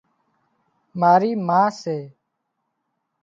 [0.99, 1.97] ماري ما سي